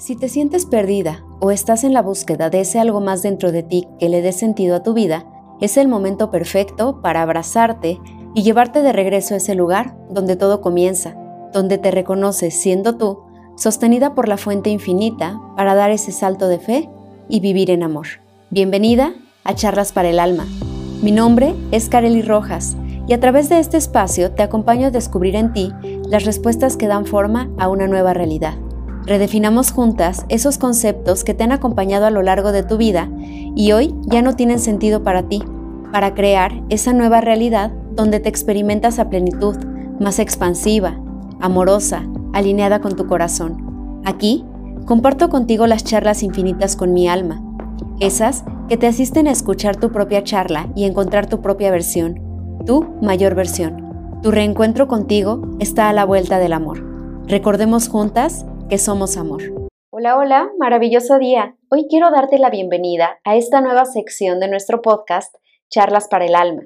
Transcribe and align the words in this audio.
Si 0.00 0.16
te 0.16 0.30
sientes 0.30 0.64
perdida 0.64 1.26
o 1.40 1.50
estás 1.50 1.84
en 1.84 1.92
la 1.92 2.00
búsqueda 2.00 2.48
de 2.48 2.60
ese 2.60 2.80
algo 2.80 3.02
más 3.02 3.20
dentro 3.20 3.52
de 3.52 3.62
ti 3.62 3.86
que 3.98 4.08
le 4.08 4.22
dé 4.22 4.32
sentido 4.32 4.76
a 4.76 4.82
tu 4.82 4.94
vida, 4.94 5.26
es 5.60 5.76
el 5.76 5.88
momento 5.88 6.30
perfecto 6.30 7.02
para 7.02 7.20
abrazarte 7.20 8.00
y 8.34 8.42
llevarte 8.42 8.80
de 8.80 8.94
regreso 8.94 9.34
a 9.34 9.36
ese 9.36 9.54
lugar 9.54 9.94
donde 10.08 10.36
todo 10.36 10.62
comienza, 10.62 11.16
donde 11.52 11.76
te 11.76 11.90
reconoces 11.90 12.58
siendo 12.58 12.96
tú, 12.96 13.24
sostenida 13.58 14.14
por 14.14 14.26
la 14.26 14.38
fuente 14.38 14.70
infinita 14.70 15.38
para 15.54 15.74
dar 15.74 15.90
ese 15.90 16.12
salto 16.12 16.48
de 16.48 16.60
fe 16.60 16.88
y 17.28 17.40
vivir 17.40 17.70
en 17.70 17.82
amor. 17.82 18.06
Bienvenida 18.48 19.12
a 19.44 19.54
Charlas 19.54 19.92
para 19.92 20.08
el 20.08 20.18
Alma. 20.18 20.46
Mi 21.02 21.12
nombre 21.12 21.54
es 21.72 21.90
Kareli 21.90 22.22
Rojas 22.22 22.74
y 23.06 23.12
a 23.12 23.20
través 23.20 23.50
de 23.50 23.58
este 23.58 23.76
espacio 23.76 24.32
te 24.32 24.42
acompaño 24.42 24.86
a 24.86 24.90
descubrir 24.90 25.36
en 25.36 25.52
ti 25.52 25.70
las 26.08 26.24
respuestas 26.24 26.78
que 26.78 26.86
dan 26.86 27.04
forma 27.04 27.50
a 27.58 27.68
una 27.68 27.86
nueva 27.86 28.14
realidad. 28.14 28.54
Redefinamos 29.06 29.72
juntas 29.72 30.26
esos 30.28 30.58
conceptos 30.58 31.24
que 31.24 31.34
te 31.34 31.44
han 31.44 31.52
acompañado 31.52 32.06
a 32.06 32.10
lo 32.10 32.22
largo 32.22 32.52
de 32.52 32.62
tu 32.62 32.76
vida 32.76 33.08
y 33.56 33.72
hoy 33.72 33.94
ya 34.02 34.22
no 34.22 34.36
tienen 34.36 34.58
sentido 34.58 35.02
para 35.02 35.24
ti, 35.24 35.42
para 35.92 36.14
crear 36.14 36.62
esa 36.68 36.92
nueva 36.92 37.20
realidad 37.20 37.72
donde 37.96 38.20
te 38.20 38.28
experimentas 38.28 38.98
a 38.98 39.08
plenitud, 39.08 39.56
más 39.98 40.18
expansiva, 40.18 41.00
amorosa, 41.40 42.04
alineada 42.32 42.80
con 42.80 42.94
tu 42.94 43.06
corazón. 43.06 44.00
Aquí 44.04 44.44
comparto 44.86 45.28
contigo 45.28 45.66
las 45.66 45.84
charlas 45.84 46.22
infinitas 46.22 46.76
con 46.76 46.92
mi 46.92 47.08
alma, 47.08 47.42
esas 48.00 48.44
que 48.68 48.76
te 48.76 48.86
asisten 48.86 49.26
a 49.26 49.32
escuchar 49.32 49.76
tu 49.76 49.90
propia 49.90 50.22
charla 50.22 50.68
y 50.76 50.84
encontrar 50.84 51.26
tu 51.26 51.40
propia 51.40 51.70
versión, 51.70 52.20
tu 52.66 52.86
mayor 53.02 53.34
versión. 53.34 54.20
Tu 54.22 54.30
reencuentro 54.30 54.86
contigo 54.86 55.42
está 55.58 55.88
a 55.88 55.92
la 55.92 56.04
vuelta 56.04 56.38
del 56.38 56.52
amor. 56.52 56.84
Recordemos 57.26 57.88
juntas 57.88 58.44
que 58.70 58.78
somos 58.78 59.16
amor. 59.16 59.42
Hola, 59.90 60.16
hola, 60.16 60.48
maravilloso 60.56 61.18
día. 61.18 61.56
Hoy 61.70 61.88
quiero 61.90 62.12
darte 62.12 62.38
la 62.38 62.50
bienvenida 62.50 63.18
a 63.24 63.34
esta 63.34 63.60
nueva 63.60 63.84
sección 63.84 64.38
de 64.38 64.46
nuestro 64.46 64.80
podcast, 64.80 65.34
Charlas 65.68 66.06
para 66.06 66.24
el 66.24 66.36
Alma. 66.36 66.62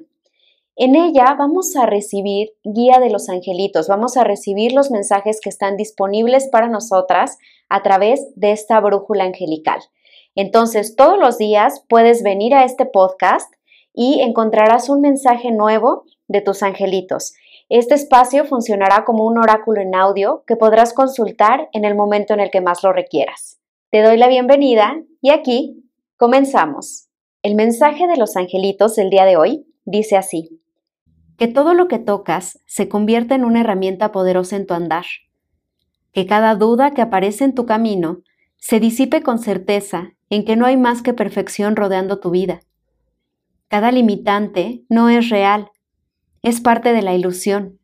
En 0.75 0.95
ella 0.95 1.35
vamos 1.35 1.75
a 1.75 1.87
recibir 1.87 2.51
guía 2.63 2.99
de 2.99 3.09
los 3.09 3.27
angelitos, 3.27 3.87
vamos 3.87 4.17
a 4.17 4.23
recibir 4.23 4.71
los 4.71 4.91
mensajes 4.91 5.39
que 5.41 5.49
están 5.49 5.77
disponibles 5.77 6.47
para 6.47 6.69
nosotras 6.69 7.39
a 7.69 7.81
través 7.81 8.23
de 8.35 8.51
esta 8.51 8.79
brújula 8.79 9.23
angelical. 9.23 9.79
Entonces, 10.35 10.95
todos 10.95 11.17
los 11.17 11.39
días 11.39 11.83
puedes 11.89 12.21
venir 12.21 12.53
a 12.53 12.65
este 12.65 12.85
podcast 12.85 13.51
y 13.95 14.21
encontrarás 14.21 14.89
un 14.89 15.01
mensaje 15.01 15.51
nuevo 15.51 16.03
de 16.27 16.41
tus 16.41 16.61
angelitos. 16.61 17.33
Este 17.69 17.95
espacio 17.95 18.45
funcionará 18.45 19.05
como 19.05 19.25
un 19.25 19.39
oráculo 19.39 19.81
en 19.81 19.95
audio 19.95 20.43
que 20.45 20.55
podrás 20.55 20.93
consultar 20.93 21.67
en 21.73 21.83
el 21.83 21.95
momento 21.95 22.35
en 22.35 22.39
el 22.39 22.51
que 22.51 22.61
más 22.61 22.83
lo 22.83 22.93
requieras. 22.93 23.59
Te 23.89 24.03
doy 24.03 24.17
la 24.17 24.27
bienvenida 24.27 25.01
y 25.19 25.31
aquí 25.31 25.83
comenzamos. 26.15 27.07
El 27.41 27.55
mensaje 27.55 28.05
de 28.05 28.17
los 28.17 28.35
angelitos 28.37 28.95
del 28.95 29.09
día 29.09 29.25
de 29.25 29.37
hoy 29.37 29.65
dice 29.83 30.15
así. 30.15 30.61
Que 31.37 31.47
todo 31.47 31.73
lo 31.73 31.87
que 31.87 31.97
tocas 31.97 32.59
se 32.67 32.87
convierta 32.87 33.33
en 33.33 33.43
una 33.43 33.61
herramienta 33.61 34.11
poderosa 34.11 34.57
en 34.57 34.67
tu 34.67 34.75
andar. 34.75 35.05
Que 36.11 36.27
cada 36.27 36.53
duda 36.53 36.91
que 36.91 37.01
aparece 37.01 37.45
en 37.45 37.55
tu 37.55 37.65
camino 37.65 38.21
se 38.57 38.79
disipe 38.79 39.23
con 39.23 39.39
certeza 39.39 40.11
en 40.29 40.45
que 40.45 40.55
no 40.55 40.67
hay 40.67 40.77
más 40.77 41.01
que 41.01 41.15
perfección 41.15 41.75
rodeando 41.75 42.19
tu 42.19 42.29
vida. 42.29 42.59
Cada 43.69 43.91
limitante 43.91 44.83
no 44.87 45.09
es 45.09 45.29
real 45.29 45.71
es 46.45 46.61
parte 46.61 46.93
de 46.93 47.01
la 47.01 47.15
ilusión. 47.15 47.79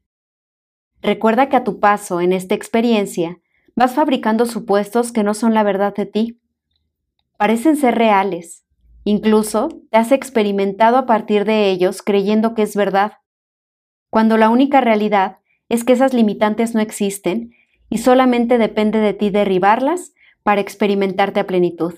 Recuerda 1.01 1.49
que 1.49 1.55
a 1.55 1.63
tu 1.63 1.79
paso 1.79 2.21
en 2.21 2.31
esta 2.31 2.53
experiencia 2.53 3.39
vas 3.75 3.95
fabricando 3.95 4.45
supuestos 4.45 5.11
que 5.11 5.23
no 5.23 5.33
son 5.33 5.55
la 5.55 5.63
verdad 5.63 5.95
de 5.95 6.05
ti. 6.05 6.39
Parecen 7.37 7.75
ser 7.75 7.95
reales. 7.95 8.63
Incluso 9.03 9.69
te 9.89 9.97
has 9.97 10.11
experimentado 10.11 10.97
a 10.97 11.07
partir 11.07 11.43
de 11.43 11.71
ellos 11.71 12.03
creyendo 12.03 12.53
que 12.53 12.61
es 12.61 12.75
verdad, 12.75 13.13
cuando 14.11 14.37
la 14.37 14.51
única 14.51 14.79
realidad 14.79 15.37
es 15.67 15.83
que 15.83 15.93
esas 15.93 16.13
limitantes 16.13 16.75
no 16.75 16.81
existen 16.81 17.55
y 17.89 17.97
solamente 17.97 18.59
depende 18.59 18.99
de 18.99 19.15
ti 19.15 19.31
derribarlas 19.31 20.13
para 20.43 20.61
experimentarte 20.61 21.39
a 21.39 21.47
plenitud. 21.47 21.95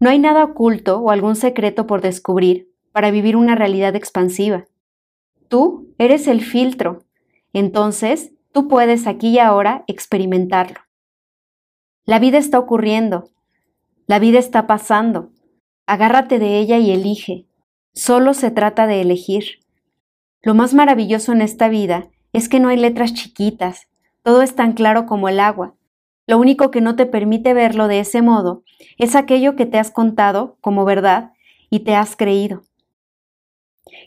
No 0.00 0.08
hay 0.08 0.18
nada 0.18 0.42
oculto 0.42 1.00
o 1.00 1.10
algún 1.10 1.36
secreto 1.36 1.86
por 1.86 2.00
descubrir 2.00 2.72
para 2.92 3.10
vivir 3.10 3.36
una 3.36 3.56
realidad 3.56 3.94
expansiva. 3.94 4.64
Tú 5.54 5.94
eres 5.98 6.26
el 6.26 6.40
filtro. 6.40 7.04
Entonces, 7.52 8.32
tú 8.50 8.66
puedes 8.66 9.06
aquí 9.06 9.28
y 9.28 9.38
ahora 9.38 9.84
experimentarlo. 9.86 10.80
La 12.04 12.18
vida 12.18 12.38
está 12.38 12.58
ocurriendo. 12.58 13.30
La 14.08 14.18
vida 14.18 14.40
está 14.40 14.66
pasando. 14.66 15.30
Agárrate 15.86 16.40
de 16.40 16.58
ella 16.58 16.78
y 16.78 16.90
elige. 16.90 17.46
Solo 17.92 18.34
se 18.34 18.50
trata 18.50 18.88
de 18.88 19.00
elegir. 19.00 19.60
Lo 20.42 20.54
más 20.54 20.74
maravilloso 20.74 21.30
en 21.30 21.40
esta 21.40 21.68
vida 21.68 22.08
es 22.32 22.48
que 22.48 22.58
no 22.58 22.68
hay 22.68 22.76
letras 22.76 23.14
chiquitas. 23.14 23.86
Todo 24.24 24.42
es 24.42 24.56
tan 24.56 24.72
claro 24.72 25.06
como 25.06 25.28
el 25.28 25.38
agua. 25.38 25.76
Lo 26.26 26.36
único 26.38 26.72
que 26.72 26.80
no 26.80 26.96
te 26.96 27.06
permite 27.06 27.54
verlo 27.54 27.86
de 27.86 28.00
ese 28.00 28.22
modo 28.22 28.64
es 28.98 29.14
aquello 29.14 29.54
que 29.54 29.66
te 29.66 29.78
has 29.78 29.92
contado 29.92 30.58
como 30.60 30.84
verdad 30.84 31.30
y 31.70 31.84
te 31.84 31.94
has 31.94 32.16
creído. 32.16 32.62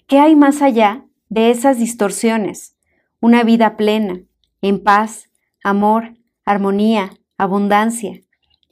¿Qué 0.08 0.20
hay 0.20 0.36
más 0.36 0.62
allá 0.62 1.06
de 1.30 1.52
esas 1.52 1.78
distorsiones, 1.78 2.78
una 3.20 3.44
vida 3.44 3.78
plena, 3.78 4.22
en 4.62 4.84
paz, 4.84 5.30
amor, 5.64 6.18
armonía, 6.46 7.12
abundancia. 7.38 8.22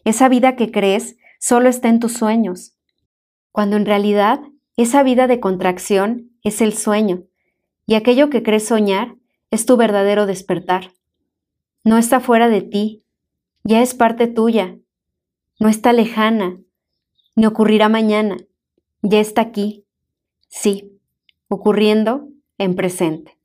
Esa 0.03 0.29
vida 0.29 0.55
que 0.55 0.71
crees 0.71 1.17
solo 1.39 1.69
está 1.69 1.89
en 1.89 1.99
tus 1.99 2.13
sueños, 2.13 2.77
cuando 3.51 3.75
en 3.75 3.85
realidad 3.85 4.39
esa 4.77 5.03
vida 5.03 5.27
de 5.27 5.39
contracción 5.39 6.31
es 6.43 6.61
el 6.61 6.73
sueño, 6.73 7.23
y 7.85 7.95
aquello 7.95 8.29
que 8.29 8.43
crees 8.43 8.67
soñar 8.67 9.16
es 9.51 9.66
tu 9.66 9.77
verdadero 9.77 10.25
despertar. 10.25 10.91
No 11.83 11.97
está 11.97 12.19
fuera 12.19 12.49
de 12.49 12.61
ti, 12.61 13.03
ya 13.63 13.81
es 13.81 13.93
parte 13.93 14.27
tuya, 14.27 14.77
no 15.59 15.69
está 15.69 15.93
lejana, 15.93 16.59
ni 17.35 17.45
ocurrirá 17.45 17.89
mañana, 17.89 18.37
ya 19.01 19.19
está 19.19 19.41
aquí, 19.41 19.85
sí, 20.47 20.99
ocurriendo 21.47 22.27
en 22.57 22.75
presente. 22.75 23.38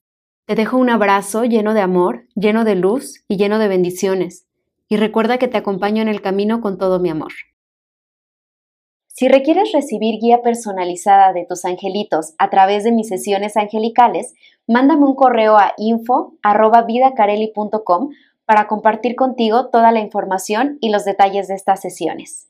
Te 0.46 0.54
dejo 0.54 0.76
un 0.76 0.90
abrazo 0.90 1.44
lleno 1.44 1.74
de 1.74 1.80
amor, 1.80 2.26
lleno 2.34 2.64
de 2.64 2.74
luz 2.74 3.24
y 3.28 3.36
lleno 3.36 3.58
de 3.58 3.68
bendiciones. 3.68 4.46
Y 4.88 4.96
recuerda 4.96 5.38
que 5.38 5.48
te 5.48 5.56
acompaño 5.56 6.02
en 6.02 6.08
el 6.08 6.20
camino 6.20 6.60
con 6.60 6.76
todo 6.76 6.98
mi 6.98 7.08
amor. 7.08 7.32
Si 9.06 9.28
requieres 9.28 9.72
recibir 9.72 10.20
guía 10.20 10.42
personalizada 10.42 11.32
de 11.32 11.46
tus 11.46 11.64
angelitos 11.64 12.34
a 12.38 12.50
través 12.50 12.84
de 12.84 12.90
mis 12.90 13.06
sesiones 13.08 13.56
angelicales, 13.56 14.34
mándame 14.66 15.04
un 15.04 15.14
correo 15.14 15.56
a 15.56 15.74
info@vidacareli.com 15.76 18.10
para 18.44 18.66
compartir 18.66 19.14
contigo 19.14 19.68
toda 19.68 19.92
la 19.92 20.00
información 20.00 20.78
y 20.80 20.90
los 20.90 21.04
detalles 21.04 21.46
de 21.46 21.54
estas 21.54 21.80
sesiones. 21.80 22.49